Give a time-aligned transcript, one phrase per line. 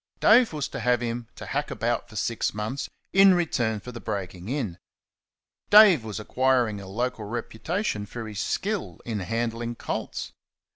[0.19, 3.99] Dave was to have him to hack about for six months in return for the
[3.99, 4.79] breaking in.
[5.69, 10.31] Dave was acquiring a local reputation for his skill in handling colts.